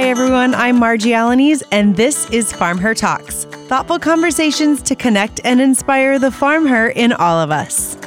[0.00, 0.54] Hi, everyone.
[0.54, 6.18] I'm Marji Alaniz, and this is Farm Her Talks thoughtful conversations to connect and inspire
[6.18, 7.98] the farm her in all of us.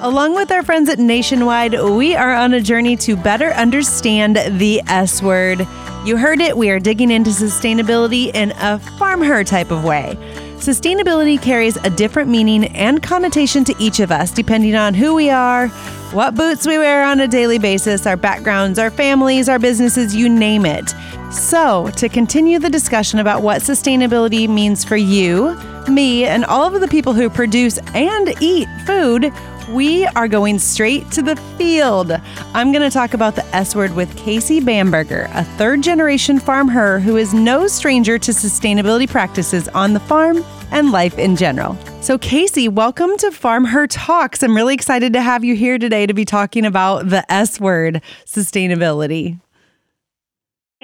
[0.00, 4.80] Along with our friends at Nationwide, we are on a journey to better understand the
[4.86, 5.66] S word.
[6.04, 10.16] You heard it, we are digging into sustainability in a farm her type of way.
[10.58, 15.30] Sustainability carries a different meaning and connotation to each of us depending on who we
[15.30, 15.66] are,
[16.12, 20.28] what boots we wear on a daily basis, our backgrounds, our families, our businesses, you
[20.28, 20.94] name it.
[21.34, 25.56] So, to continue the discussion about what sustainability means for you,
[25.88, 29.32] me, and all of the people who produce and eat food,
[29.70, 32.12] we are going straight to the field.
[32.54, 36.68] I'm going to talk about the S word with Casey Bamberger, a third generation farm
[36.68, 41.76] her who is no stranger to sustainability practices on the farm and life in general.
[42.00, 44.42] So, Casey, welcome to Farm Her Talks.
[44.44, 48.02] I'm really excited to have you here today to be talking about the S word,
[48.24, 49.40] sustainability.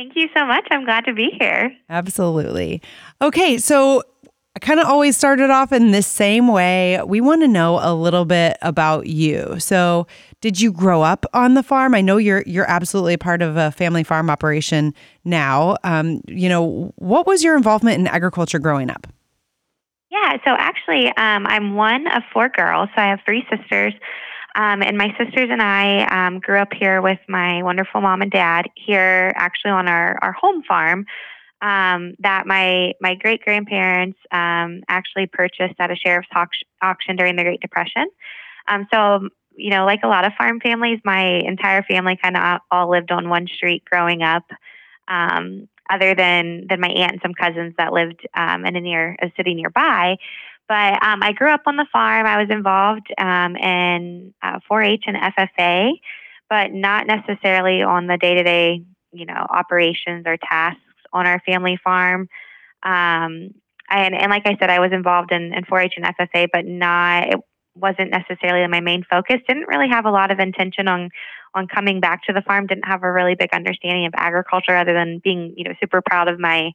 [0.01, 0.67] Thank you so much.
[0.71, 1.77] I'm glad to be here.
[1.91, 2.81] Absolutely.
[3.21, 4.03] Okay, so
[4.57, 6.99] I kind of always started off in this same way.
[7.05, 9.57] We want to know a little bit about you.
[9.59, 10.07] So,
[10.41, 11.95] did you grow up on the farm?
[11.95, 14.95] I know you're you're absolutely part of a family farm operation
[15.27, 15.77] now.
[15.85, 19.07] Um, you know, what was your involvement in agriculture growing up?
[20.11, 22.89] Yeah, so actually, um, I'm one of four girls.
[22.97, 23.93] So I have three sisters.
[24.55, 28.31] Um, and my sisters and I um, grew up here with my wonderful mom and
[28.31, 31.07] dad here, actually on our, our home farm
[31.63, 36.29] um, that my my great grandparents um, actually purchased at a sheriff's
[36.83, 38.07] auction during the Great Depression.
[38.69, 42.61] Um, so you know, like a lot of farm families, my entire family kind of
[42.71, 44.45] all lived on one street growing up.
[45.09, 49.31] Um, other than than my aunt and some cousins that lived in a near a
[49.37, 50.17] city nearby.
[50.71, 52.29] But um, I grew up on the farm.
[52.29, 55.95] I was involved um, in uh, 4-H and FFA,
[56.49, 60.81] but not necessarily on the day-to-day, you know, operations or tasks
[61.13, 62.29] on our family farm.
[62.85, 63.53] Um,
[63.91, 67.27] and, and like I said, I was involved in, in 4-H and FFA, but not
[67.27, 67.41] it
[67.75, 69.41] wasn't necessarily my main focus.
[69.49, 71.11] Didn't really have a lot of intention on
[71.53, 72.69] on coming back to the farm.
[72.69, 76.29] Didn't have a really big understanding of agriculture, other than being you know super proud
[76.29, 76.71] of my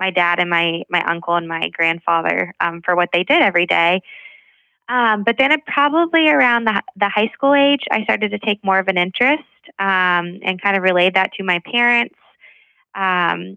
[0.00, 3.66] my dad and my my uncle and my grandfather um, for what they did every
[3.66, 4.00] day.
[4.88, 8.64] Um, but then, it probably around the the high school age, I started to take
[8.64, 9.44] more of an interest
[9.78, 12.16] um, and kind of relayed that to my parents.
[12.96, 13.56] Um,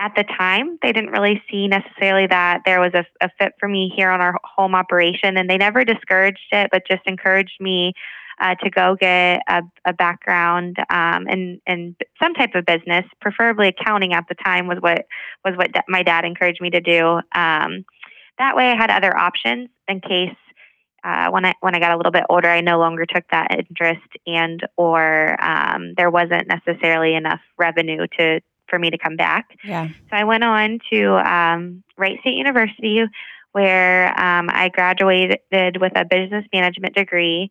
[0.00, 3.68] at the time, they didn't really see necessarily that there was a, a, fit for
[3.68, 7.92] me here on our home operation, and they never discouraged it, but just encouraged me
[8.40, 13.68] uh, to go get a, a background um, in, in some type of business, preferably
[13.68, 14.12] accounting.
[14.12, 15.06] At the time, was what
[15.44, 17.20] was what my dad encouraged me to do.
[17.34, 17.84] Um,
[18.38, 20.36] that way, I had other options in case
[21.04, 23.48] uh, when I when I got a little bit older, I no longer took that
[23.50, 29.46] interest, and or um, there wasn't necessarily enough revenue to for me to come back.
[29.64, 29.88] Yeah.
[29.88, 33.02] So I went on to um, Wright State University,
[33.52, 37.50] where um, I graduated with a business management degree.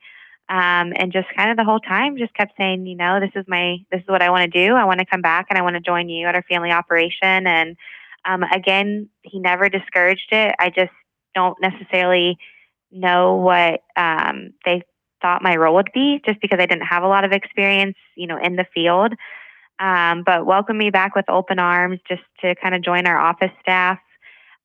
[0.50, 3.46] Um, and just kind of the whole time, just kept saying, you know, this is
[3.47, 4.74] my, this is what I want to do.
[4.75, 7.47] I want to come back and I want to join you at our family operation.
[7.47, 7.78] And
[8.25, 10.53] um, again, he never discouraged it.
[10.59, 10.91] I just
[11.34, 12.38] don't necessarily
[12.91, 14.84] know what um, they
[15.22, 18.28] thought my role would be, just because I didn't have a lot of experience, you
[18.28, 19.13] know, in the field
[19.81, 23.52] um, but welcomed me back with open arms just to kind of join our office
[23.62, 23.97] staff.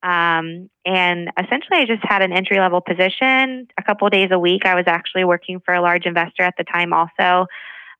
[0.06, 3.67] Um, and essentially, I just had an entry level position.
[3.77, 6.62] A couple days a week, I was actually working for a large investor at the
[6.62, 7.47] time, also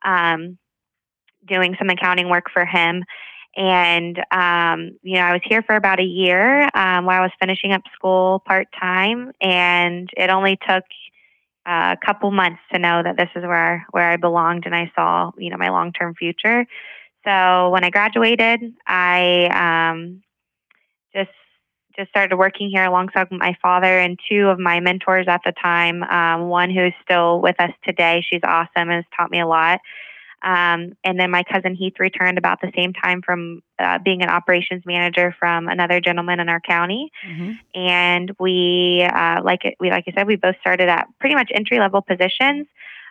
[0.05, 0.57] um,
[1.45, 3.03] doing some accounting work for him.
[3.57, 7.33] And, um, you know, I was here for about a year um, while I was
[7.41, 9.33] finishing up school part time.
[9.41, 10.85] And it only took
[11.67, 14.93] uh, a couple months to know that this is where, where I belonged and I
[14.95, 16.67] saw, you know, my long term future.
[17.25, 20.23] So when I graduated, I um,
[21.13, 21.31] just
[21.97, 26.03] just started working here alongside my father and two of my mentors at the time.
[26.05, 28.25] Um, one who's still with us today.
[28.29, 29.81] She's awesome and has taught me a lot.
[30.43, 34.29] Um, and then my cousin Heath returned about the same time from uh, being an
[34.29, 37.11] operations manager from another gentleman in our county.
[37.27, 37.53] Mm-hmm.
[37.81, 41.51] And we, uh, like it, we, like I said, we both started at pretty much
[41.55, 42.67] entry level positions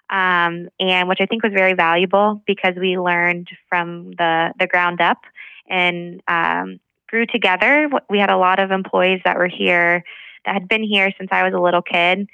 [0.09, 5.01] um, and which I think was very valuable because we learned from the the ground
[5.01, 5.17] up
[5.67, 7.89] and um, grew together.
[8.09, 10.03] We had a lot of employees that were here
[10.45, 12.27] that had been here since I was a little kid.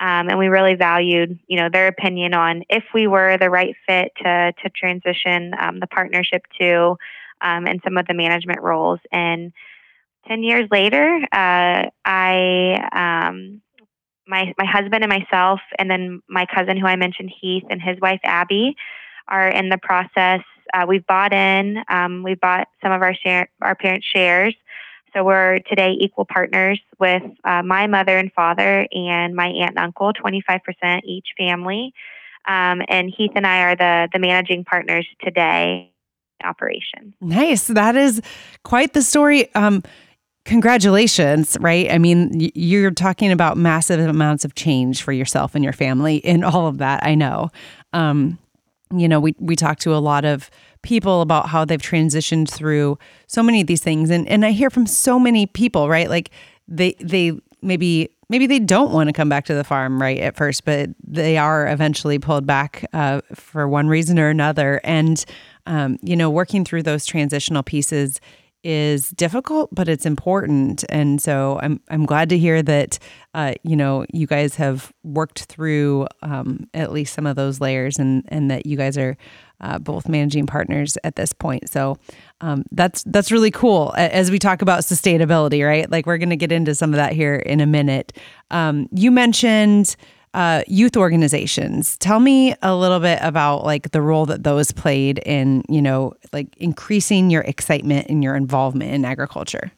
[0.00, 3.74] Um, and we really valued, you know, their opinion on if we were the right
[3.86, 6.96] fit to to transition um, the partnership to,
[7.40, 9.00] um, and some of the management roles.
[9.10, 9.52] And
[10.28, 13.60] ten years later, uh, I um,
[14.28, 17.98] my my husband and myself, and then my cousin who I mentioned, Heath, and his
[18.00, 18.76] wife Abby,
[19.26, 20.42] are in the process
[20.74, 21.82] uh, we've bought in.
[21.88, 24.54] Um, we bought some of our share, our parents' shares.
[25.14, 29.78] So we're today equal partners with uh, my mother and father and my aunt and
[29.78, 31.92] uncle, 25% each family.
[32.46, 35.92] Um, and Heath and I are the the managing partners today
[36.44, 37.14] operation.
[37.20, 37.66] Nice.
[37.66, 38.22] That is
[38.64, 39.52] quite the story.
[39.54, 39.82] Um,
[40.44, 41.90] congratulations, right?
[41.90, 46.42] I mean, you're talking about massive amounts of change for yourself and your family in
[46.42, 47.04] all of that.
[47.04, 47.50] I know.
[47.92, 48.38] Um,
[48.94, 50.50] you know, we we talk to a lot of
[50.82, 54.70] people about how they've transitioned through so many of these things, and and I hear
[54.70, 56.08] from so many people, right?
[56.08, 56.30] Like
[56.66, 57.32] they they
[57.62, 60.90] maybe maybe they don't want to come back to the farm right at first, but
[61.02, 65.24] they are eventually pulled back uh, for one reason or another, and
[65.66, 68.20] um, you know, working through those transitional pieces
[68.64, 70.84] is difficult, but it's important.
[70.88, 72.98] And so I'm I'm glad to hear that
[73.34, 77.98] uh, you know you guys have worked through um, at least some of those layers,
[77.98, 79.16] and and that you guys are
[79.60, 81.70] uh, both managing partners at this point.
[81.70, 81.98] So
[82.40, 85.90] um, that's that's really cool as we talk about sustainability, right?
[85.90, 88.12] Like we're going to get into some of that here in a minute.
[88.50, 89.96] Um, you mentioned
[90.34, 91.96] uh, youth organizations.
[91.98, 96.12] Tell me a little bit about like the role that those played in, you know,
[96.32, 99.72] like increasing your excitement and your involvement in agriculture.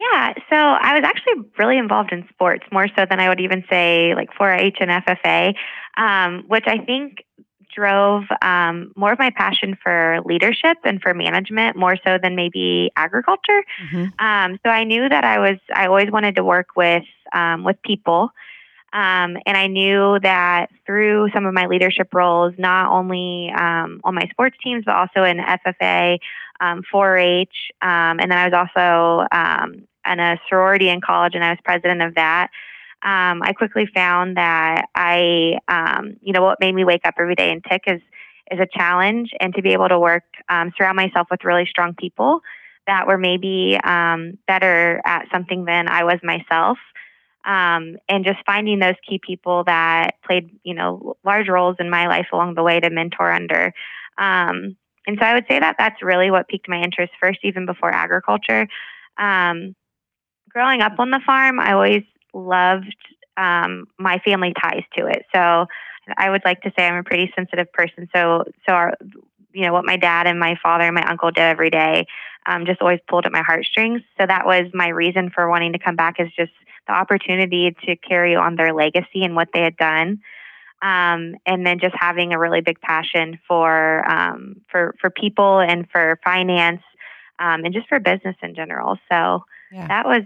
[0.00, 3.64] Yeah, so I was actually really involved in sports more so than I would even
[3.70, 5.54] say like 4-H and FFA,
[5.96, 7.24] um, which I think
[7.74, 12.90] drove um, more of my passion for leadership and for management more so than maybe
[12.96, 13.64] agriculture.
[13.90, 14.24] Mm-hmm.
[14.24, 17.80] Um, so I knew that I was I always wanted to work with um, with
[17.82, 18.30] people
[18.94, 24.14] um, and I knew that through some of my leadership roles, not only um, on
[24.14, 26.18] my sports teams, but also in FFA,
[26.60, 31.42] um, 4-H, um, and then I was also um, in a sorority in college, and
[31.42, 32.50] I was president of that.
[33.02, 35.58] Um, I quickly found that I,
[36.22, 38.00] you know, what made me wake up every day and tick is
[38.50, 40.22] is a challenge, and to be able to work,
[40.76, 42.42] surround myself with really strong people
[42.86, 43.76] that were maybe
[44.46, 46.78] better at something than I was myself
[47.44, 52.06] um, and just finding those key people that played you know large roles in my
[52.06, 53.72] life along the way to mentor under.
[54.18, 54.76] Um,
[55.06, 57.92] and so i would say that that's really what piqued my interest first even before
[57.92, 58.66] agriculture.
[59.18, 59.74] Um,
[60.48, 62.02] growing up on the farm i always
[62.32, 62.96] loved
[63.36, 65.24] um, my family ties to it.
[65.34, 65.66] So
[66.16, 68.08] i would like to say i'm a pretty sensitive person.
[68.14, 68.94] So so our,
[69.52, 72.06] you know what my dad and my father and my uncle did every day
[72.46, 74.02] um, just always pulled at my heartstrings.
[74.18, 76.52] So that was my reason for wanting to come back is just
[76.86, 80.20] the opportunity to carry on their legacy and what they had done.
[80.82, 85.88] Um, and then just having a really big passion for um, for for people and
[85.90, 86.82] for finance
[87.38, 88.98] um, and just for business in general.
[89.10, 89.88] So yeah.
[89.88, 90.22] that was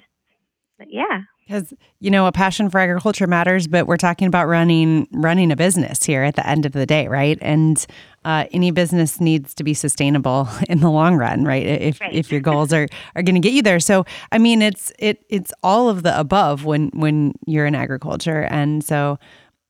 [0.89, 5.51] yeah because you know a passion for agriculture matters but we're talking about running running
[5.51, 7.39] a business here at the end of the day right?
[7.41, 7.85] And
[8.25, 11.65] uh, any business needs to be sustainable in the long run right?
[11.65, 12.13] If right.
[12.13, 12.87] if your goals are
[13.17, 13.81] are going to get you there.
[13.81, 18.43] So i mean it's it it's all of the above when when you're in agriculture.
[18.51, 19.19] And so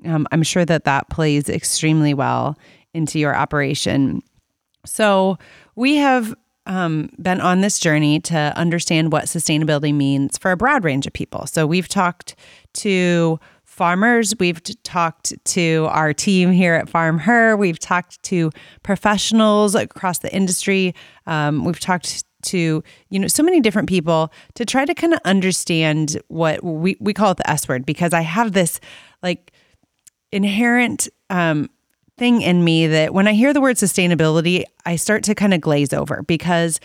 [0.04, 2.58] um, i'm sure that that plays extremely well
[2.94, 4.22] into your operation.
[4.84, 5.38] So
[5.76, 6.34] we have
[6.68, 11.12] um, been on this journey to understand what sustainability means for a broad range of
[11.12, 11.46] people.
[11.46, 12.36] So we've talked
[12.74, 18.50] to farmers, we've talked to our team here at Farm Her, we've talked to
[18.82, 20.94] professionals across the industry,
[21.26, 25.18] um, we've talked to you know so many different people to try to kind of
[25.24, 28.78] understand what we, we call it the s word because i have this
[29.24, 29.52] like
[30.30, 31.68] inherent um,
[32.18, 35.60] thing in me that when I hear the word sustainability, I start to kind of
[35.60, 36.80] glaze over because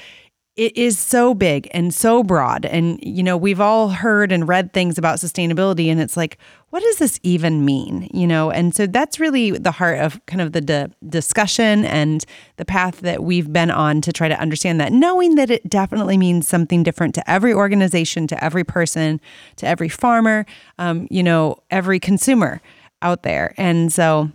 [0.56, 2.66] it is so big and so broad.
[2.66, 6.38] And, you know, we've all heard and read things about sustainability, and it's like,
[6.70, 8.08] what does this even mean?
[8.14, 12.24] You know, and so that's really the heart of kind of the di- discussion and
[12.58, 16.18] the path that we've been on to try to understand that, knowing that it definitely
[16.18, 19.20] means something different to every organization, to every person,
[19.56, 20.46] to every farmer,
[20.78, 22.62] um, you know, every consumer
[23.02, 23.56] out there.
[23.58, 24.32] And so,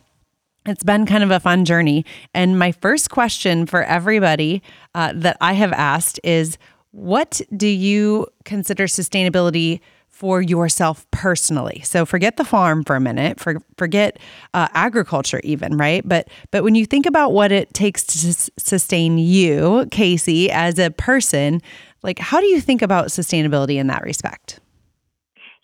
[0.67, 2.05] it's been kind of a fun journey.
[2.35, 4.63] And my first question for everybody
[4.95, 6.59] uh, that I have asked is
[6.91, 11.81] what do you consider sustainability for yourself personally?
[11.85, 14.19] So forget the farm for a minute, for, forget
[14.53, 16.03] uh, agriculture even, right?
[16.05, 20.79] But but when you think about what it takes to s- sustain you, Casey, as
[20.79, 21.63] a person,
[22.03, 24.61] like how do you think about sustainability in that respect?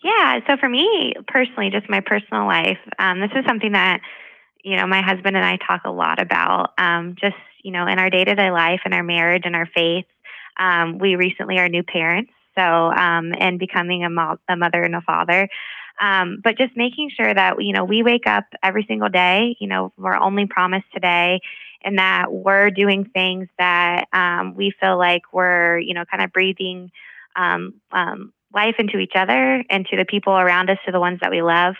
[0.03, 3.99] Yeah, so for me personally, just my personal life, um, this is something that
[4.65, 7.99] you know, my husband and I talk a lot about um, just, you know, in
[7.99, 10.05] our day to day life and our marriage and our faith.
[10.57, 14.95] Um, we recently are new parents, so, um, and becoming a, mo- a mother and
[14.95, 15.47] a father.
[16.01, 19.67] Um, but just making sure that, you know, we wake up every single day, you
[19.67, 21.41] know, we're only promised today
[21.83, 26.33] and that we're doing things that um, we feel like we're, you know, kind of
[26.33, 26.91] breathing
[27.35, 31.19] um, um, life into each other and to the people around us, to the ones
[31.21, 31.75] that we love,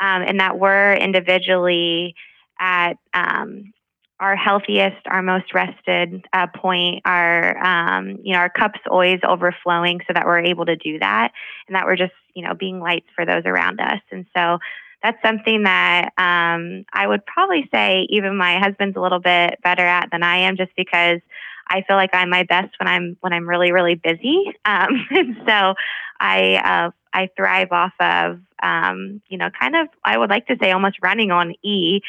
[0.00, 2.14] um, and that we're individually
[2.60, 3.72] at um,
[4.20, 10.00] our healthiest, our most rested uh, point, our um, you know our cups always overflowing,
[10.06, 11.32] so that we're able to do that,
[11.66, 14.00] and that we're just you know being lights for those around us.
[14.12, 14.58] And so
[15.02, 19.84] that's something that um, I would probably say even my husband's a little bit better
[19.84, 21.20] at than I am, just because
[21.68, 25.36] I feel like I'm my best when I'm when I'm really really busy, um, and
[25.46, 25.74] so
[26.20, 30.56] I uh, I thrive off of um, you know kind of I would like to
[30.60, 32.02] say almost running on E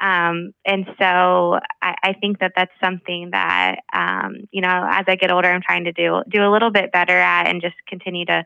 [0.00, 5.16] um, and so I, I, think that that's something that um, you know as I
[5.16, 8.24] get older, I'm trying to do do a little bit better at, and just continue
[8.26, 8.44] to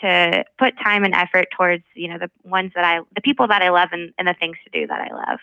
[0.00, 3.60] to put time and effort towards you know the ones that I the people that
[3.60, 5.38] I love and, and the things to do that I love.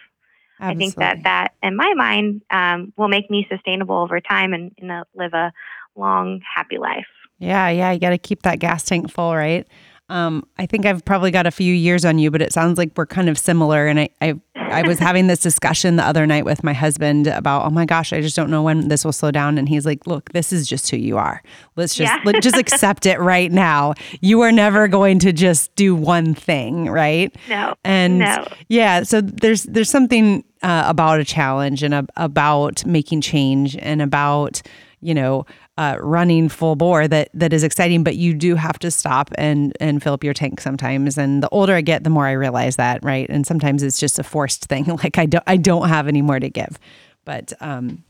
[0.59, 0.85] Absolutely.
[0.85, 4.71] I think that that in my mind um, will make me sustainable over time and,
[4.79, 5.53] and live a
[5.95, 7.05] long happy life.
[7.37, 9.67] Yeah, yeah, you got to keep that gas tank full, right?
[10.09, 12.91] Um, I think I've probably got a few years on you, but it sounds like
[12.95, 13.87] we're kind of similar.
[13.87, 17.65] And I, I, I was having this discussion the other night with my husband about,
[17.65, 19.57] oh my gosh, I just don't know when this will slow down.
[19.57, 21.41] And he's like, look, this is just who you are.
[21.75, 22.21] Let's just yeah.
[22.25, 23.93] let just accept it right now.
[24.19, 27.33] You are never going to just do one thing, right?
[27.47, 27.75] No.
[27.83, 28.47] And no.
[28.67, 34.01] yeah, so there's there's something uh, about a challenge and a, about making change and
[34.01, 34.61] about
[35.03, 35.45] you know
[35.77, 39.75] uh, running full bore that that is exciting but you do have to stop and
[39.79, 41.17] and fill up your tank sometimes.
[41.17, 43.29] And the older i get the more i realize that right?
[43.29, 44.85] And sometimes it's just a forced thing.
[45.03, 46.79] Like i don't i don't have any more to give.
[47.25, 48.03] But um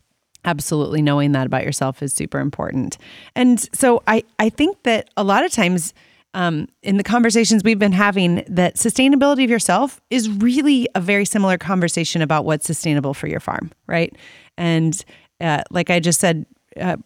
[0.45, 2.97] absolutely knowing that about yourself is super important.
[3.35, 5.93] And so i i think that a lot of times
[6.35, 11.25] um, in the conversations we've been having that sustainability of yourself is really a very
[11.25, 14.15] similar conversation about what's sustainable for your farm right?
[14.57, 15.03] And
[15.41, 16.45] uh, like i just said
[16.79, 16.97] uh,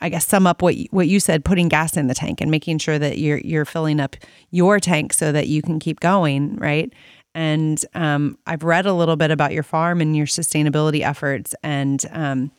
[0.00, 2.50] I guess sum up what you, what you said, putting gas in the tank and
[2.50, 4.16] making sure that you're you're filling up
[4.50, 6.92] your tank so that you can keep going, right?
[7.34, 12.02] And um, I've read a little bit about your farm and your sustainability efforts, and
[12.12, 12.50] um,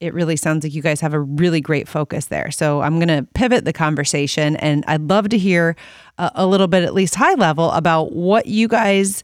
[0.00, 2.50] it really sounds like you guys have a really great focus there.
[2.50, 5.76] So I'm going to pivot the conversation, and I'd love to hear
[6.18, 9.22] a, a little bit, at least high level, about what you guys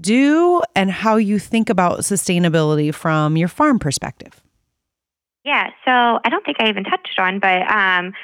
[0.00, 4.43] do and how you think about sustainability from your farm perspective.
[5.44, 8.14] Yeah, so I don't think I even touched on, but um,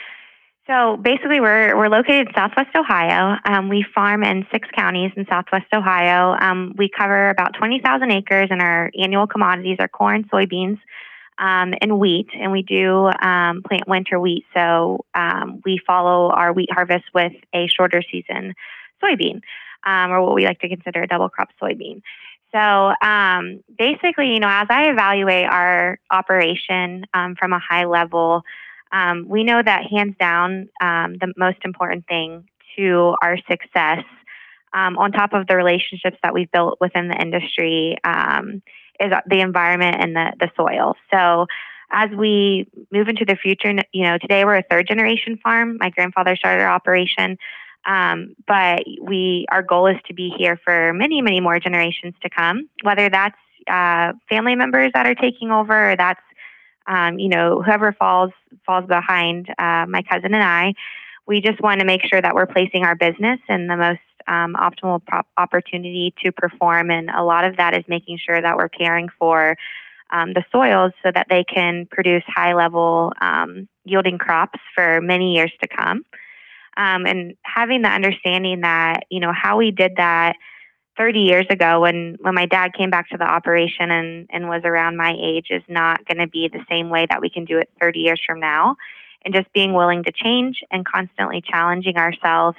[0.67, 3.37] so basically, we're we're located in Southwest Ohio.
[3.45, 6.37] Um, we farm in six counties in Southwest Ohio.
[6.41, 10.79] Um, we cover about twenty thousand acres, and our annual commodities are corn, soybeans,
[11.39, 12.29] um, and wheat.
[12.39, 17.33] And we do um, plant winter wheat, so um, we follow our wheat harvest with
[17.55, 18.55] a shorter season
[19.03, 19.43] soybean,
[19.87, 22.01] or what we like to consider a double crop soybean.
[22.53, 28.43] So um, basically, you know, as I evaluate our operation um, from a high level,
[28.93, 32.45] um, we know that hands down, um, the most important thing
[32.77, 34.05] to our success,
[34.73, 38.63] um, on top of the relationships that we've built within the industry, um,
[38.99, 40.95] is the environment and the, the soil.
[41.13, 41.47] So
[41.91, 45.79] as we move into the future, you know, today we're a third generation farm.
[45.81, 47.37] My grandfather started our operation.
[47.87, 52.31] Um, but we, our goal is to be here for many, many more generations to
[52.31, 52.69] come.
[52.83, 53.37] Whether that's
[53.69, 56.21] uh, family members that are taking over, or that's
[56.87, 58.33] um, you know whoever falls
[58.67, 60.75] falls behind uh, my cousin and I.
[61.27, 64.55] We just want to make sure that we're placing our business in the most um,
[64.55, 65.01] optimal
[65.37, 69.57] opportunity to perform, and a lot of that is making sure that we're caring for
[70.11, 75.35] um, the soils so that they can produce high level um, yielding crops for many
[75.35, 76.05] years to come
[76.77, 80.37] um, and having the understanding that you know how we did that
[80.97, 84.63] 30 years ago when when my dad came back to the operation and and was
[84.65, 87.59] around my age is not going to be the same way that we can do
[87.59, 88.77] it 30 years from now.
[89.23, 92.57] And just being willing to change and constantly challenging ourselves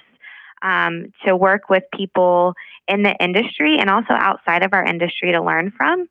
[0.62, 2.54] um, to work with people
[2.88, 6.08] in the industry and also outside of our industry to learn from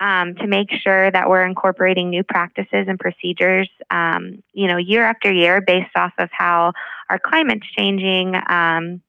[0.00, 5.04] um, to make sure that we're incorporating new practices and procedures, um, you know, year
[5.04, 6.72] after year based off of how
[7.08, 8.34] our climate's changing.
[8.48, 9.02] Um,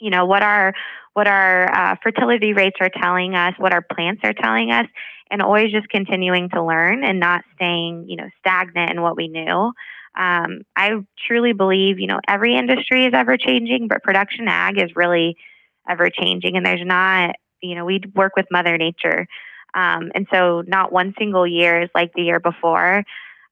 [0.00, 0.74] you know what our
[1.14, 4.86] what our uh, fertility rates are telling us, what our plants are telling us,
[5.30, 9.28] and always just continuing to learn and not staying, you know, stagnant in what we
[9.28, 9.72] knew.
[10.16, 10.92] Um, I
[11.26, 15.36] truly believe, you know, every industry is ever changing, but production ag is really
[15.88, 19.26] ever changing, and there's not, you know, we work with Mother Nature.
[19.74, 23.04] Um, and so not one single year is like the year before.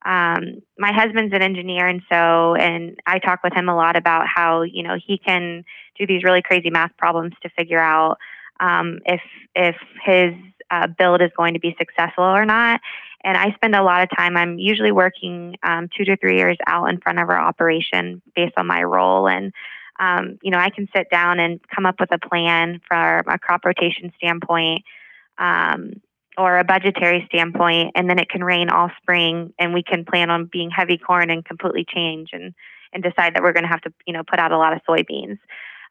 [0.05, 4.27] Um, my husband's an engineer, and so, and I talk with him a lot about
[4.33, 5.65] how, you know, he can
[5.99, 8.19] do these really crazy math problems to figure out
[8.61, 9.21] um, if,
[9.55, 10.35] if his
[10.71, 12.81] uh, build is going to be successful or not.
[13.25, 14.37] and I spend a lot of time.
[14.37, 18.55] I'm usually working um, two to three years out in front of our operation based
[18.57, 19.53] on my role, and
[20.01, 23.39] um, you know I can sit down and come up with a plan from a
[23.39, 24.85] crop rotation standpoint.
[25.39, 26.01] Um,
[26.39, 30.31] or a budgetary standpoint, and then it can rain all spring, and we can plan
[30.31, 32.55] on being heavy corn and completely change and
[32.93, 34.81] and decide that we're going to have to you know put out a lot of
[34.89, 35.39] soybeans.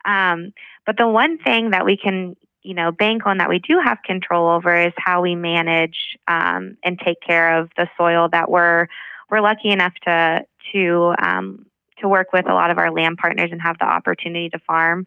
[0.05, 0.53] Um,
[0.85, 3.99] but the one thing that we can you know bank on that we do have
[4.03, 8.87] control over is how we manage um, and take care of the soil that we're
[9.29, 11.65] we're lucky enough to to um,
[11.99, 15.05] to work with a lot of our land partners and have the opportunity to farm.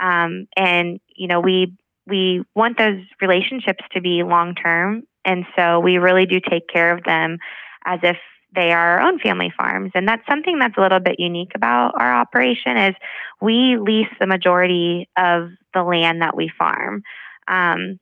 [0.00, 1.72] Um, and you know we
[2.08, 5.02] we want those relationships to be long term.
[5.24, 7.38] And so we really do take care of them
[7.84, 8.16] as if
[8.54, 9.92] they are our own family farms.
[9.94, 12.94] And that's something that's a little bit unique about our operation is
[13.40, 17.02] we lease the majority of the land that we farm.
[17.46, 17.98] Um,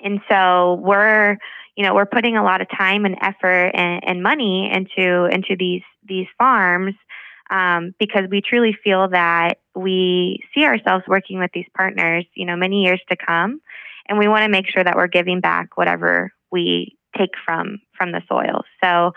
[0.00, 1.38] and so we're,
[1.76, 5.56] you know, we're putting a lot of time and effort and, and money into into
[5.56, 6.94] these these farms
[7.50, 12.56] um, because we truly feel that we see ourselves working with these partners, you know,
[12.56, 13.60] many years to come,
[14.08, 18.12] and we want to make sure that we're giving back whatever we take from from
[18.12, 18.62] the soil.
[18.82, 19.12] So,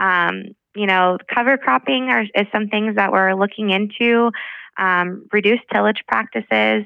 [0.00, 4.30] um, you know, cover cropping are, is some things that we're looking into.
[4.76, 6.84] Um, reduced tillage practices.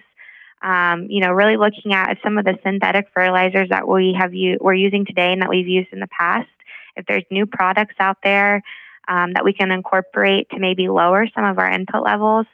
[0.61, 4.59] Um, you know, really looking at some of the synthetic fertilizers that we have u-
[4.61, 6.49] we're using today and that we've used in the past.
[6.97, 8.63] If there's new products out there
[9.09, 12.47] um, that we can incorporate to maybe lower some of our input levels.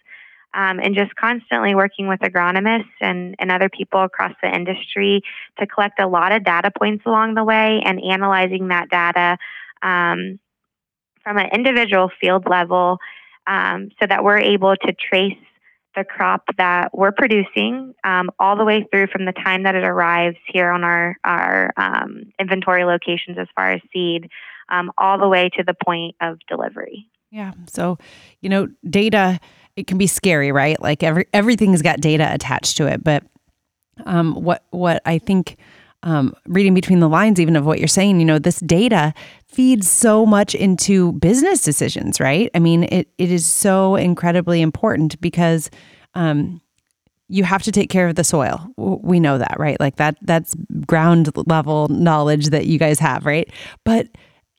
[0.57, 5.21] Um, and just constantly working with agronomists and, and other people across the industry
[5.59, 9.37] to collect a lot of data points along the way and analyzing that data
[9.83, 10.39] um,
[11.25, 12.99] from an individual field level
[13.49, 15.37] um, so that we're able to trace
[15.97, 19.85] the crop that we're producing um, all the way through from the time that it
[19.85, 24.29] arrives here on our, our um, inventory locations as far as seed
[24.69, 27.07] um, all the way to the point of delivery.
[27.31, 27.53] Yeah.
[27.69, 27.99] So,
[28.41, 29.41] you know, data
[29.77, 30.81] it can be scary, right?
[30.81, 33.03] Like every everything's got data attached to it.
[33.03, 33.25] But
[34.07, 35.57] um, what what I think
[36.03, 39.15] um, reading between the lines, even of what you're saying, you know, this data
[39.47, 42.51] feeds so much into business decisions, right?
[42.55, 45.71] I mean, it it is so incredibly important because
[46.15, 46.61] um,
[47.29, 48.69] you have to take care of the soil.
[48.77, 49.81] We know that, right?
[49.81, 50.55] Like that that's
[50.87, 53.51] ground level knowledge that you guys have, right?
[53.85, 54.09] But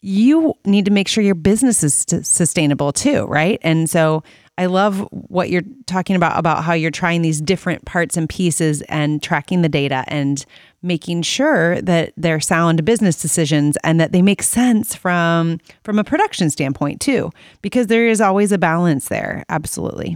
[0.05, 3.57] you need to make sure your business is sustainable too, right?
[3.63, 4.23] And so
[4.57, 8.83] I love what you're talking about about how you're trying these different parts and pieces
[8.83, 10.45] and tracking the data and
[10.83, 16.03] making sure that they're sound business decisions and that they make sense from from a
[16.03, 17.31] production standpoint too
[17.63, 20.15] because there is always a balance there absolutely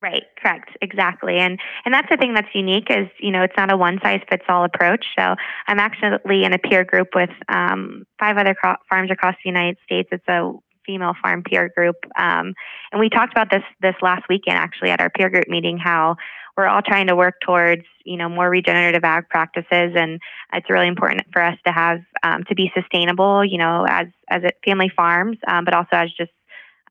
[0.00, 3.72] Right, correct, exactly, and and that's the thing that's unique is you know it's not
[3.72, 5.04] a one size fits all approach.
[5.18, 5.34] So
[5.66, 9.76] I'm actually in a peer group with um, five other cro- farms across the United
[9.84, 10.08] States.
[10.12, 10.52] It's a
[10.86, 12.54] female farm peer group, um,
[12.92, 15.78] and we talked about this this last weekend actually at our peer group meeting.
[15.78, 16.14] How
[16.56, 20.20] we're all trying to work towards you know more regenerative ag practices, and
[20.52, 23.44] it's really important for us to have um, to be sustainable.
[23.44, 26.30] You know, as as family farms, um, but also as just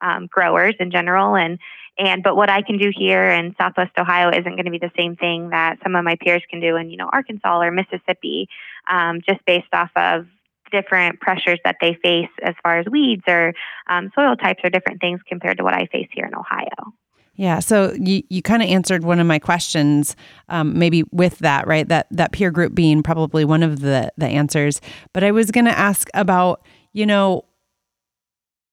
[0.01, 1.57] um, growers in general, and
[1.97, 4.91] and but what I can do here in Southwest Ohio isn't going to be the
[4.97, 8.47] same thing that some of my peers can do in you know Arkansas or Mississippi,
[8.89, 10.27] um, just based off of
[10.71, 13.53] different pressures that they face as far as weeds or
[13.89, 16.93] um, soil types or different things compared to what I face here in Ohio.
[17.36, 20.15] Yeah, so you, you kind of answered one of my questions,
[20.49, 21.88] um, maybe with that, right?
[21.88, 24.81] That that peer group being probably one of the the answers.
[25.13, 27.45] But I was going to ask about, you know,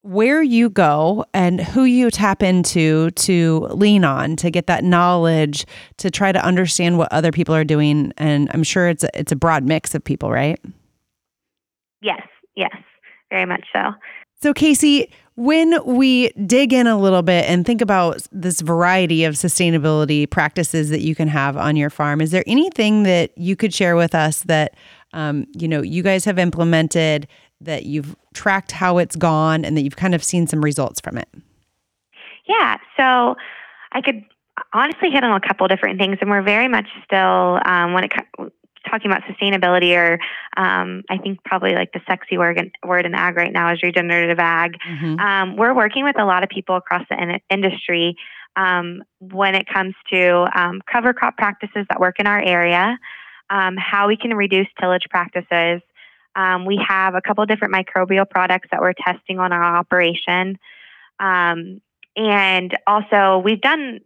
[0.04, 5.64] where you go and who you tap into to lean on to get that knowledge
[5.96, 8.12] to try to understand what other people are doing.
[8.18, 10.60] And i'm sure it's a, it's a broad mix of people right?
[12.02, 12.20] Yes.
[12.54, 12.76] Yes.
[13.30, 13.92] Very much so.
[14.42, 19.34] So casey when we dig in a little bit and think about this variety of
[19.34, 23.72] sustainability practices that you can have on your farm is there anything that you could
[23.72, 24.74] share with us that
[25.14, 27.26] um, you know you guys have implemented
[27.64, 31.18] that you've tracked how it's gone and that you've kind of seen some results from
[31.18, 31.28] it?
[32.46, 33.36] Yeah, so
[33.92, 34.22] I could
[34.72, 38.12] honestly hit on a couple different things, and we're very much still um, when it
[38.88, 40.18] talking about sustainability, or
[40.56, 43.82] um, I think probably like the sexy word in, word in ag right now is
[43.82, 44.76] regenerative ag.
[44.86, 45.18] Mm-hmm.
[45.18, 48.16] Um, we're working with a lot of people across the in- industry
[48.56, 52.98] um, when it comes to um, cover crop practices that work in our area,
[53.50, 55.80] um, how we can reduce tillage practices.
[56.36, 60.58] Um, we have a couple different microbial products that we're testing on our operation.
[61.20, 61.80] Um,
[62.16, 64.00] and also, we've done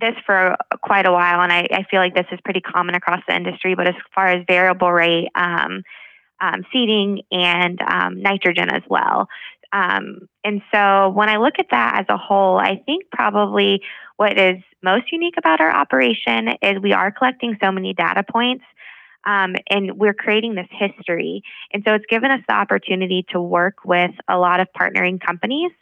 [0.00, 3.20] this for quite a while, and I, I, feel like this is pretty common across
[3.28, 3.74] the industry.
[3.74, 5.82] But as far as variable rate um,
[6.40, 9.28] um, seeding and um, nitrogen as well.
[9.72, 13.82] Um, and so when I look at that as a whole, I think probably
[14.16, 18.64] what is most unique about our operation is we are collecting so many data points.
[19.26, 21.42] Um, and we're creating this history.
[21.72, 25.72] And so it's given us the opportunity to work with a lot of partnering companies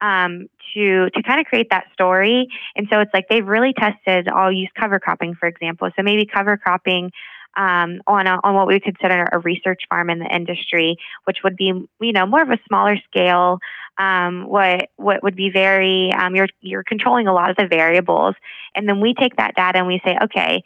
[0.00, 2.48] um, to to kind of create that story.
[2.74, 4.28] And so it's like they've really tested.
[4.28, 5.88] I'll use cover cropping for example.
[5.96, 7.10] So maybe cover cropping
[7.56, 11.38] um, on a, on what we would consider a research farm in the industry, which
[11.42, 13.58] would be you know more of a smaller scale.
[13.98, 18.34] Um, what what would be very um, you're you're controlling a lot of the variables,
[18.74, 20.62] and then we take that data and we say, okay,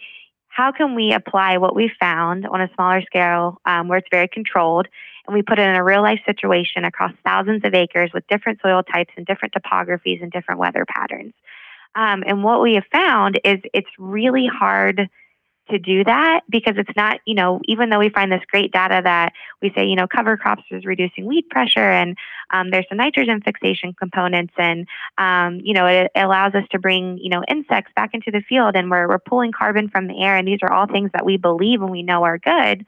[0.51, 4.29] how can we apply what we found on a smaller scale um, where it's very
[4.29, 4.89] controlled,
[5.27, 8.61] and we put it in a real life situation across thousands of acres with different
[8.61, 11.33] soil types and different topographies and different weather patterns.
[11.95, 15.09] Um, and what we have found is it's really hard
[15.71, 19.01] to do that because it's not, you know, even though we find this great data
[19.03, 22.17] that we say, you know, cover crops is reducing weed pressure and
[22.51, 24.87] um, there's some nitrogen fixation components and,
[25.19, 28.43] um, you know, it, it, allows us to bring, you know, insects back into the
[28.49, 30.37] field and we're, we're pulling carbon from the air.
[30.37, 32.85] And these are all things that we believe and we know are good.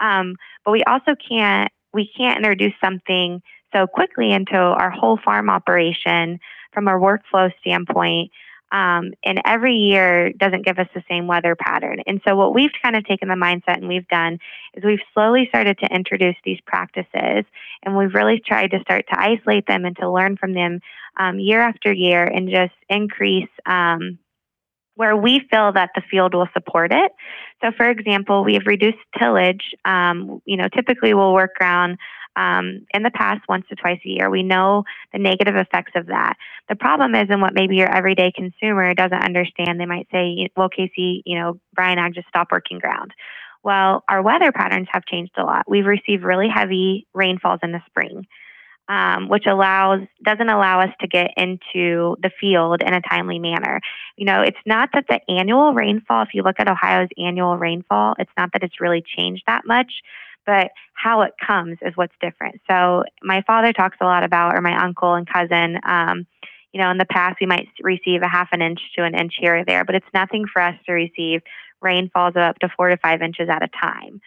[0.00, 5.50] Um, but we also can't, we can't introduce something so quickly into our whole farm
[5.50, 6.38] operation
[6.72, 8.30] from a workflow standpoint
[8.70, 12.00] um, and every year doesn't give us the same weather pattern.
[12.06, 14.38] And so, what we've kind of taken the mindset and we've done
[14.74, 17.44] is we've slowly started to introduce these practices,
[17.82, 20.80] and we've really tried to start to isolate them and to learn from them
[21.18, 23.50] um, year after year and just increase.
[23.66, 24.18] Um,
[24.94, 27.12] where we feel that the field will support it.
[27.62, 29.62] So, for example, we have reduced tillage.
[29.84, 31.98] Um, you know, typically we'll work around
[32.38, 34.30] um, in the past once to twice a year.
[34.30, 36.36] We know the negative effects of that.
[36.68, 40.68] The problem is, and what maybe your everyday consumer doesn't understand, they might say, well,
[40.68, 43.12] Casey, you know, Brian Ag just stopped working ground.
[43.64, 45.64] Well, our weather patterns have changed a lot.
[45.66, 48.26] We've received really heavy rainfalls in the spring.
[48.90, 53.82] Um, which allows doesn't allow us to get into the field in a timely manner.
[54.16, 58.14] You know, it's not that the annual rainfall, if you look at Ohio's annual rainfall,
[58.18, 59.92] it's not that it's really changed that much,
[60.48, 62.58] but how it comes is what's different.
[62.68, 65.78] So my father talks a lot about, or my uncle and cousin.
[65.84, 66.26] Um,
[66.72, 69.34] you know, in the past we might receive a half an inch to an inch
[69.38, 71.42] here or there, but it's nothing for us to receive
[71.82, 74.22] rainfalls of up to four to five inches at a time.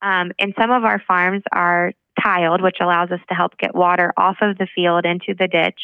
[0.00, 4.12] Um, and some of our farms are tiled, which allows us to help get water
[4.16, 5.80] off of the field into the ditch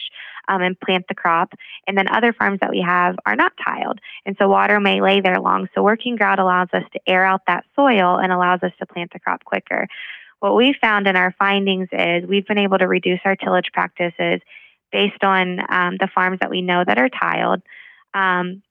[0.48, 1.52] um, and plant the crop.
[1.86, 4.00] And then other farms that we have are not tiled.
[4.26, 5.68] And so water may lay there long.
[5.74, 9.12] So working ground allows us to air out that soil and allows us to plant
[9.12, 9.86] the crop quicker.
[10.40, 14.40] What we found in our findings is we've been able to reduce our tillage practices
[14.90, 17.62] based on um, the farms that we know that are tiled.
[18.14, 18.62] Um,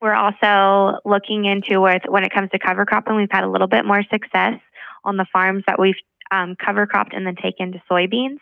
[0.00, 3.66] we're also looking into with when it comes to cover cropping, we've had a little
[3.66, 4.60] bit more success
[5.04, 5.96] on the farms that we've
[6.30, 8.38] um, cover cropped and then taken to soybeans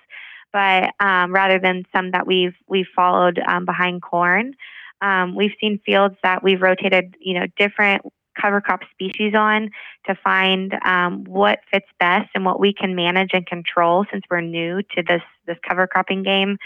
[0.55, 4.55] but um, rather than some that we've we've followed um, behind corn.
[5.03, 8.03] Um, we've seen fields that we've rotated, you know, different
[8.40, 9.70] cover crop species on
[10.07, 14.40] to find um, what fits best and what we can manage and control since we're
[14.40, 16.57] new to this this cover cropping game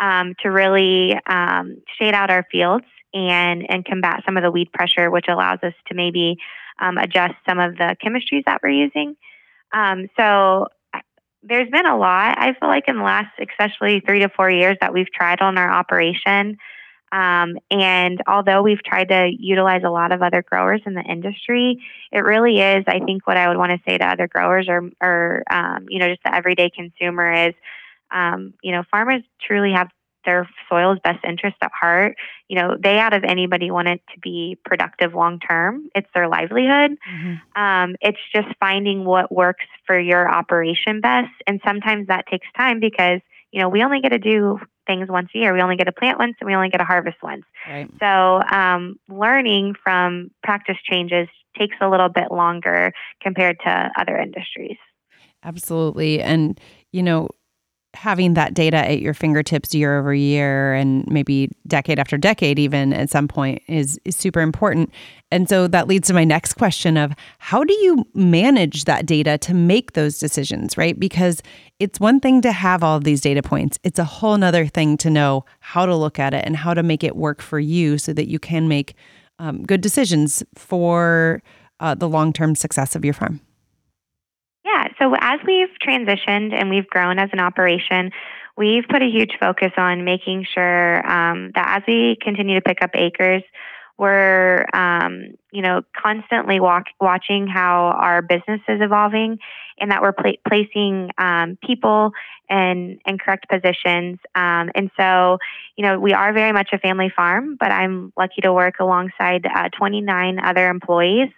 [0.00, 4.70] um, to really um, shade out our fields and and combat some of the weed
[4.72, 6.36] pressure, which allows us to maybe
[7.00, 9.16] adjust some of the chemistries that we're using.
[10.18, 10.66] So
[11.42, 12.38] there's been a lot.
[12.38, 15.58] I feel like in the last, especially three to four years, that we've tried on
[15.58, 16.56] our operation.
[17.10, 21.78] Um, and although we've tried to utilize a lot of other growers in the industry,
[22.10, 24.88] it really is, I think, what I would want to say to other growers or,
[25.02, 27.54] or um, you know, just the everyday consumer is,
[28.10, 29.88] um, you know, farmers truly have
[30.24, 32.16] their soil's best interest at heart.
[32.48, 35.88] You know, they out of anybody want it to be productive long term.
[35.94, 36.92] It's their livelihood.
[37.10, 37.62] Mm-hmm.
[37.62, 42.80] Um, it's just finding what works for your operation best, and sometimes that takes time
[42.80, 45.54] because you know we only get to do things once a year.
[45.54, 47.44] We only get to plant once, and we only get to harvest once.
[47.68, 47.88] Right.
[48.00, 54.78] So, um, learning from practice changes takes a little bit longer compared to other industries.
[55.44, 56.60] Absolutely, and
[56.92, 57.28] you know
[57.94, 62.92] having that data at your fingertips year over year and maybe decade after decade even
[62.92, 64.90] at some point is, is super important.
[65.30, 69.36] And so that leads to my next question of how do you manage that data
[69.38, 70.98] to make those decisions right?
[70.98, 71.42] Because
[71.78, 73.78] it's one thing to have all of these data points.
[73.84, 76.82] It's a whole nother thing to know how to look at it and how to
[76.82, 78.94] make it work for you so that you can make
[79.38, 81.42] um, good decisions for
[81.80, 83.40] uh, the long-term success of your farm
[85.32, 88.10] as we've transitioned and we've grown as an operation,
[88.56, 92.82] we've put a huge focus on making sure um, that as we continue to pick
[92.82, 93.42] up acres,
[93.98, 99.38] we're um, you know constantly walk, watching how our business is evolving
[99.78, 102.12] and that we're pl- placing um, people
[102.50, 104.18] in, in correct positions.
[104.34, 105.38] Um, and so
[105.76, 109.46] you know we are very much a family farm but i'm lucky to work alongside
[109.46, 111.28] uh, 29 other employees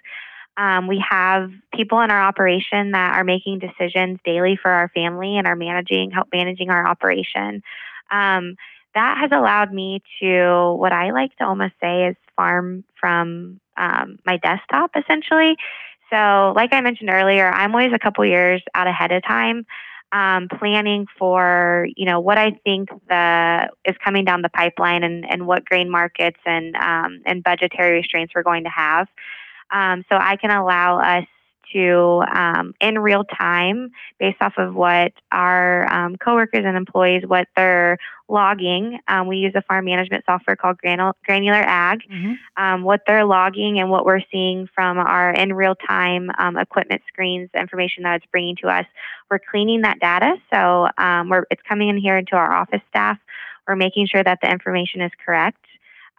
[0.57, 5.37] um, we have people in our operation that are making decisions daily for our family
[5.37, 7.63] and are managing help managing our operation
[8.11, 8.57] um,
[8.95, 14.19] that has allowed me to what I like to almost say is farm from um,
[14.25, 15.57] my desktop essentially.
[16.11, 19.67] So, like I mentioned earlier, I'm always a couple years out ahead of time.
[20.13, 25.29] Um, planning for you know what I think the is coming down the pipeline and,
[25.29, 29.09] and what grain markets and um, and budgetary restraints we're going to have,
[29.71, 31.25] um, so I can allow us
[31.73, 37.49] to um, in real time based off of what our um, coworkers and employees what
[37.57, 37.99] they're
[38.29, 42.01] logging um, we use a farm management software called Granul- granular ag.
[42.11, 42.63] Mm-hmm.
[42.63, 47.03] Um, what they're logging and what we're seeing from our in real time um, equipment
[47.09, 48.87] screens information that it's bringing to us
[49.31, 50.37] we're cleaning that data.
[50.53, 53.19] So um, we're, it's coming in here into our office staff.
[53.67, 55.65] We're making sure that the information is correct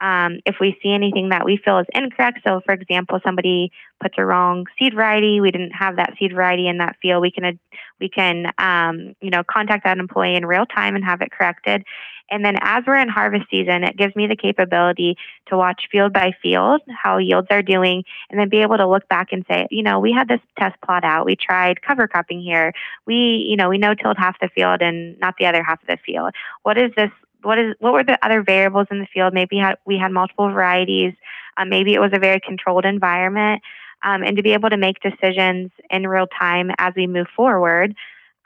[0.01, 4.15] um, if we see anything that we feel is incorrect, so for example, somebody puts
[4.17, 7.59] a wrong seed variety, we didn't have that seed variety in that field, we can
[7.99, 11.83] we can um, you know contact that employee in real time and have it corrected.
[12.31, 15.15] And then as we're in harvest season, it gives me the capability
[15.47, 19.07] to watch field by field how yields are doing and then be able to look
[19.07, 21.25] back and say, you know, we had this test plot out.
[21.25, 22.73] We tried cover cropping here.
[23.05, 25.87] We, you know, we no tilled half the field and not the other half of
[25.87, 26.33] the field.
[26.63, 27.11] What is this
[27.45, 29.33] what is what were the other variables in the field?
[29.33, 31.13] Maybe had, we had multiple varieties.
[31.57, 33.61] Um, maybe it was a very controlled environment,
[34.03, 37.95] um, and to be able to make decisions in real time as we move forward,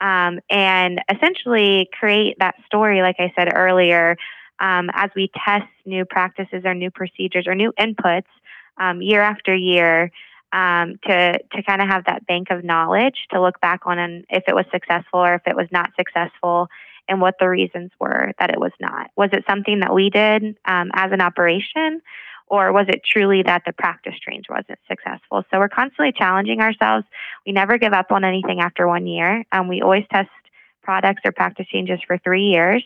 [0.00, 4.16] um, and essentially create that story, like I said earlier,
[4.60, 8.30] um, as we test new practices or new procedures or new inputs
[8.78, 10.12] um, year after year.
[10.52, 14.24] Um, to to kind of have that bank of knowledge to look back on and
[14.30, 16.68] if it was successful or if it was not successful
[17.10, 19.10] and what the reasons were that it was not.
[19.16, 22.00] Was it something that we did um, as an operation,
[22.46, 25.44] or was it truly that the practice change wasn't successful?
[25.50, 27.04] So we're constantly challenging ourselves.
[27.44, 29.44] We never give up on anything after one year.
[29.52, 30.30] Um, we always test
[30.82, 32.82] products or practice changes for three years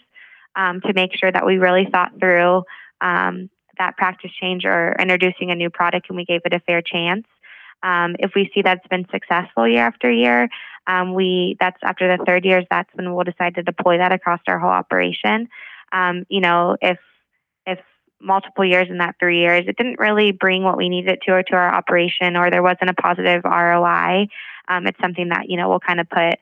[0.56, 2.64] um, to make sure that we really thought through
[3.00, 6.80] um, that practice change or introducing a new product and we gave it a fair
[6.80, 7.26] chance.
[7.84, 10.48] Um, if we see that's been successful year after year,
[10.86, 12.64] um, we that's after the third years.
[12.70, 15.48] That's when we'll decide to deploy that across our whole operation.
[15.92, 16.98] Um, you know, if
[17.66, 17.78] if
[18.20, 21.42] multiple years in that three years, it didn't really bring what we needed to or
[21.42, 24.28] to our operation, or there wasn't a positive ROI.
[24.66, 26.38] Um, it's something that you know we'll kind of put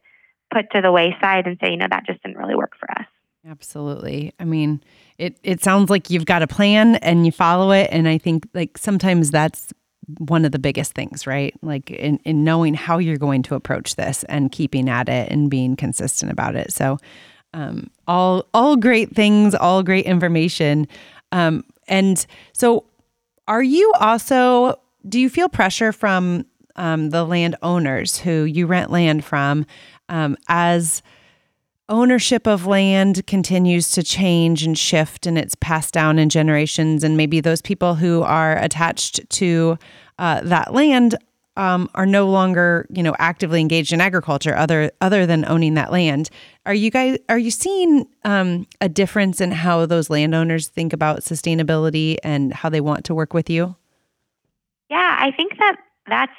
[0.53, 3.07] put to the wayside and say, you know, that just didn't really work for us.
[3.49, 4.33] Absolutely.
[4.39, 4.83] I mean,
[5.19, 8.47] it it sounds like you've got a plan and you follow it, and I think
[8.55, 9.73] like sometimes that's
[10.19, 11.55] one of the biggest things, right?
[11.63, 15.51] Like in, in knowing how you're going to approach this and keeping at it and
[15.51, 16.73] being consistent about it.
[16.73, 16.99] So,
[17.55, 20.89] um, all all great things, all great information.
[21.33, 22.87] Um, and so,
[23.47, 24.81] are you also?
[25.09, 29.67] Do you feel pressure from um, the landowners who you rent land from
[30.09, 31.03] um, as
[31.93, 37.05] ownership of land continues to change and shift and it's passed down in generations.
[37.05, 39.79] And maybe those people who are attached to
[40.19, 41.17] uh, that land
[41.55, 45.93] um, are no longer you know actively engaged in agriculture other other than owning that
[45.93, 46.31] land.
[46.65, 51.21] Are you guys are you seeing um, a difference in how those landowners think about
[51.21, 53.77] sustainability and how they want to work with you?
[54.89, 55.77] Yeah i think that
[56.07, 56.33] that's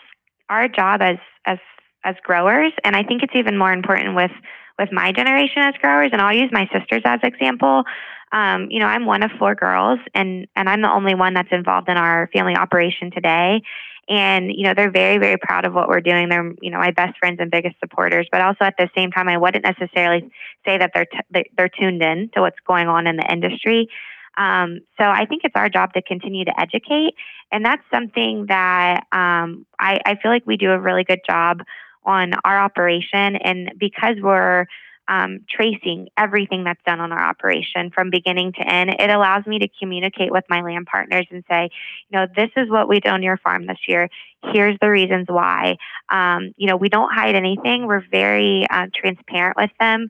[0.49, 1.59] our job as as
[2.03, 2.73] as growers.
[2.83, 4.31] And i think it's even more important with
[4.79, 7.83] with my generation as growers, and I'll use my sisters as example.
[8.31, 11.51] Um, you know, I'm one of four girls, and and I'm the only one that's
[11.51, 13.61] involved in our family operation today.
[14.09, 16.29] And you know, they're very very proud of what we're doing.
[16.29, 18.27] They're you know my best friends and biggest supporters.
[18.31, 20.31] But also at the same time, I wouldn't necessarily
[20.65, 23.89] say that they're t- they're tuned in to what's going on in the industry.
[24.35, 27.13] Um, so I think it's our job to continue to educate,
[27.51, 31.61] and that's something that um, I, I feel like we do a really good job
[32.05, 33.35] on our operation.
[33.35, 34.65] And because we're
[35.07, 39.59] um, tracing everything that's done on our operation from beginning to end, it allows me
[39.59, 41.69] to communicate with my land partners and say,
[42.09, 44.09] you know, this is what we did on your farm this year.
[44.53, 45.77] Here's the reasons why.
[46.09, 47.85] Um, you know, we don't hide anything.
[47.85, 50.09] We're very uh, transparent with them.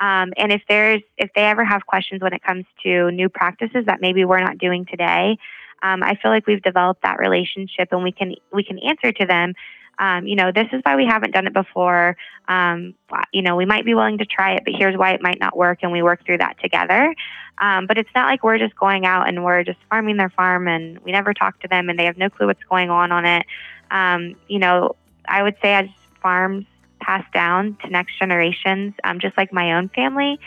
[0.00, 3.84] Um, and if there's if they ever have questions when it comes to new practices
[3.86, 5.36] that maybe we're not doing today,
[5.82, 9.26] um, I feel like we've developed that relationship and we can we can answer to
[9.26, 9.52] them
[9.98, 12.16] um, you know, this is why we haven't done it before.
[12.48, 12.94] Um,
[13.32, 15.56] you know, we might be willing to try it, but here's why it might not
[15.56, 17.14] work, and we work through that together.
[17.58, 20.66] Um, but it's not like we're just going out and we're just farming their farm
[20.66, 23.26] and we never talk to them and they have no clue what's going on on
[23.26, 23.44] it.
[23.90, 24.96] Um, you know,
[25.28, 25.86] I would say as
[26.22, 26.64] farms
[27.00, 30.40] pass down to next generations, um, just like my own family,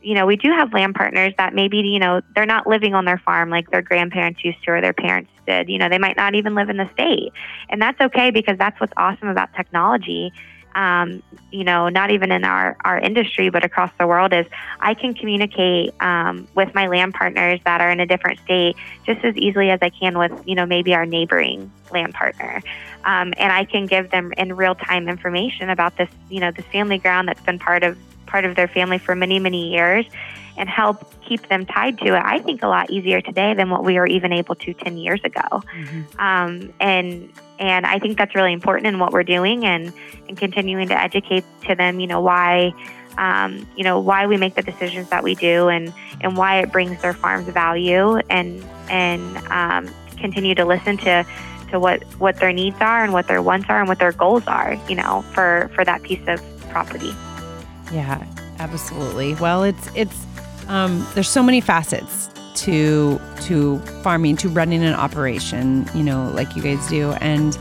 [0.00, 3.04] you know, we do have land partners that maybe, you know, they're not living on
[3.04, 6.34] their farm like their grandparents used to or their parents You know, they might not
[6.34, 7.32] even live in the state.
[7.68, 10.32] And that's okay because that's what's awesome about technology.
[10.74, 14.44] Um, you know, not even in our, our industry, but across the world, is
[14.80, 18.74] I can communicate um, with my land partners that are in a different state
[19.06, 22.60] just as easily as I can with, you know, maybe our neighboring land partner.
[23.04, 26.66] Um, and I can give them in real time information about this, you know, this
[26.66, 27.96] family ground that's been part of
[28.34, 30.04] part of their family for many, many years
[30.56, 33.84] and help keep them tied to it, I think a lot easier today than what
[33.84, 35.40] we were even able to 10 years ago.
[35.40, 36.02] Mm-hmm.
[36.18, 39.92] Um, and and I think that's really important in what we're doing and,
[40.28, 42.74] and continuing to educate to them, you know, why
[43.18, 46.72] um, you know, why we make the decisions that we do and, and why it
[46.72, 51.24] brings their farms value and and um, continue to listen to
[51.70, 54.44] to what, what their needs are and what their wants are and what their goals
[54.48, 57.12] are, you know, for, for that piece of property.
[57.92, 58.24] Yeah,
[58.58, 59.34] absolutely.
[59.34, 60.26] Well, it's it's
[60.68, 66.54] um, there's so many facets to to farming, to running an operation, you know, like
[66.56, 67.12] you guys do.
[67.12, 67.58] And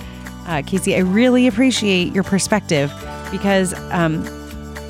[0.48, 2.92] uh, Casey, I really appreciate your perspective
[3.32, 4.24] because um,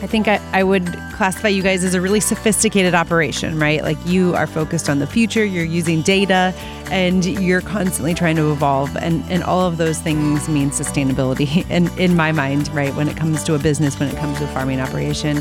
[0.04, 3.82] I think I, I would classify you guys as a really sophisticated operation, right?
[3.82, 6.54] Like you are focused on the future, you're using data,
[6.92, 8.98] and you're constantly trying to evolve.
[8.98, 12.94] And, and all of those things mean sustainability in, in my mind, right?
[12.96, 15.38] When it comes to a business, when it comes to a farming operation.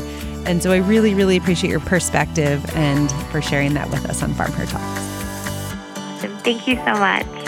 [0.47, 4.31] And so I really, really appreciate your perspective and for sharing that with us on
[4.31, 6.41] FarmHer Talks.
[6.41, 7.42] Thank you so much.